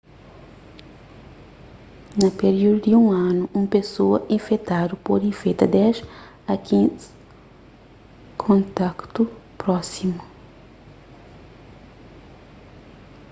na 2.19 2.29
piríudu 2.37 2.79
di 2.85 2.91
un 3.03 3.07
anu 3.27 3.43
un 3.59 3.65
pesoa 3.75 4.17
infetadu 4.37 4.93
pode 5.07 5.25
infeta 5.33 5.65
10 5.77 5.95
a 6.53 6.53
15 6.67 7.05
kontaktu 8.45 9.21
prósimu 9.61 10.21